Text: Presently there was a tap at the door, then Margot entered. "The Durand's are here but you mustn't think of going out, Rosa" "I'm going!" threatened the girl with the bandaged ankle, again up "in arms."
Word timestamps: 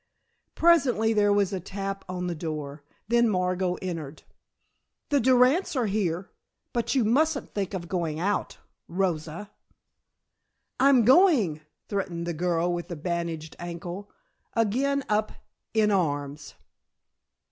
Presently 0.55 1.13
there 1.13 1.31
was 1.31 1.53
a 1.53 1.59
tap 1.59 2.03
at 2.09 2.27
the 2.27 2.33
door, 2.33 2.83
then 3.07 3.29
Margot 3.29 3.75
entered. 3.83 4.23
"The 5.09 5.19
Durand's 5.19 5.75
are 5.75 5.85
here 5.85 6.31
but 6.73 6.95
you 6.95 7.03
mustn't 7.05 7.53
think 7.53 7.75
of 7.75 7.87
going 7.87 8.19
out, 8.19 8.57
Rosa" 8.87 9.51
"I'm 10.79 11.05
going!" 11.05 11.61
threatened 11.87 12.25
the 12.25 12.33
girl 12.33 12.73
with 12.73 12.87
the 12.87 12.95
bandaged 12.95 13.55
ankle, 13.59 14.09
again 14.55 15.03
up 15.07 15.33
"in 15.71 15.91
arms." 15.91 16.55